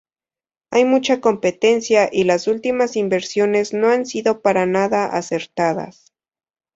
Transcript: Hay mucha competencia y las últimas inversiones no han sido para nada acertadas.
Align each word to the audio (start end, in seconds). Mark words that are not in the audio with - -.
Hay 0.71 0.83
mucha 0.83 1.21
competencia 1.21 2.09
y 2.11 2.23
las 2.23 2.47
últimas 2.47 2.95
inversiones 2.95 3.71
no 3.71 3.89
han 3.89 4.07
sido 4.07 4.41
para 4.41 4.65
nada 4.65 5.05
acertadas. 5.05 6.11